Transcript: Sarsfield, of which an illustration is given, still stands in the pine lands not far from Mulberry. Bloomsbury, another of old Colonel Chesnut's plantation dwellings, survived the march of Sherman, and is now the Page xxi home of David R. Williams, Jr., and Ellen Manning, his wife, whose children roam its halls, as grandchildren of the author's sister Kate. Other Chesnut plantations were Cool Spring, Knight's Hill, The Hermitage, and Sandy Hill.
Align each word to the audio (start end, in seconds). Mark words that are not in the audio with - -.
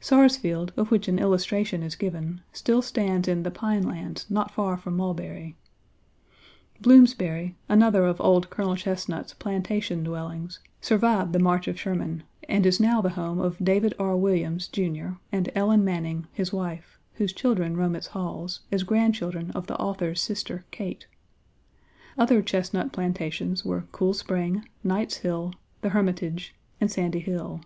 Sarsfield, 0.00 0.72
of 0.76 0.90
which 0.90 1.06
an 1.06 1.20
illustration 1.20 1.84
is 1.84 1.94
given, 1.94 2.40
still 2.52 2.82
stands 2.82 3.28
in 3.28 3.44
the 3.44 3.52
pine 3.52 3.84
lands 3.84 4.26
not 4.28 4.50
far 4.50 4.76
from 4.76 4.96
Mulberry. 4.96 5.54
Bloomsbury, 6.80 7.54
another 7.68 8.04
of 8.04 8.20
old 8.20 8.50
Colonel 8.50 8.74
Chesnut's 8.74 9.32
plantation 9.34 10.02
dwellings, 10.02 10.58
survived 10.80 11.32
the 11.32 11.38
march 11.38 11.68
of 11.68 11.78
Sherman, 11.78 12.24
and 12.48 12.66
is 12.66 12.80
now 12.80 13.00
the 13.00 13.10
Page 13.10 13.18
xxi 13.18 13.20
home 13.20 13.38
of 13.38 13.58
David 13.64 13.94
R. 13.96 14.16
Williams, 14.16 14.66
Jr., 14.66 15.10
and 15.30 15.52
Ellen 15.54 15.84
Manning, 15.84 16.26
his 16.32 16.52
wife, 16.52 16.98
whose 17.14 17.32
children 17.32 17.76
roam 17.76 17.94
its 17.94 18.08
halls, 18.08 18.62
as 18.72 18.82
grandchildren 18.82 19.52
of 19.52 19.68
the 19.68 19.78
author's 19.78 20.20
sister 20.20 20.64
Kate. 20.72 21.06
Other 22.18 22.42
Chesnut 22.42 22.90
plantations 22.90 23.64
were 23.64 23.86
Cool 23.92 24.14
Spring, 24.14 24.66
Knight's 24.82 25.18
Hill, 25.18 25.52
The 25.82 25.90
Hermitage, 25.90 26.56
and 26.80 26.90
Sandy 26.90 27.20
Hill. 27.20 27.60